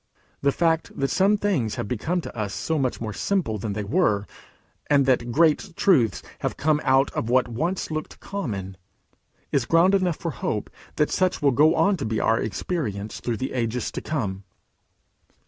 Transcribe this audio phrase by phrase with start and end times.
[0.41, 3.83] The fact that some things have become to us so much more simple than they
[3.83, 4.25] were,
[4.89, 8.77] and that great truths have come out of what once looked common,
[9.51, 13.37] is ground enough for hope that such will go on to be our experience through
[13.37, 14.43] the ages to come.